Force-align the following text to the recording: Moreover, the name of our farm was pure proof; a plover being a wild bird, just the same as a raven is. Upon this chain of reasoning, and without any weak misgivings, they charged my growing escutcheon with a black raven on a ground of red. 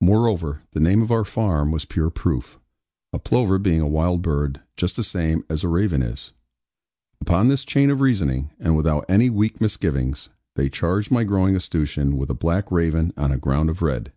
Moreover, 0.00 0.62
the 0.70 0.80
name 0.80 1.02
of 1.02 1.12
our 1.12 1.26
farm 1.26 1.70
was 1.72 1.84
pure 1.84 2.08
proof; 2.08 2.58
a 3.12 3.18
plover 3.18 3.58
being 3.58 3.82
a 3.82 3.86
wild 3.86 4.22
bird, 4.22 4.62
just 4.78 4.96
the 4.96 5.04
same 5.04 5.44
as 5.50 5.62
a 5.62 5.68
raven 5.68 6.00
is. 6.02 6.32
Upon 7.20 7.48
this 7.48 7.66
chain 7.66 7.90
of 7.90 8.00
reasoning, 8.00 8.50
and 8.58 8.78
without 8.78 9.04
any 9.10 9.28
weak 9.28 9.60
misgivings, 9.60 10.30
they 10.54 10.70
charged 10.70 11.10
my 11.10 11.22
growing 11.22 11.54
escutcheon 11.54 12.16
with 12.16 12.30
a 12.30 12.34
black 12.34 12.72
raven 12.72 13.12
on 13.18 13.30
a 13.30 13.36
ground 13.36 13.68
of 13.68 13.82
red. 13.82 14.10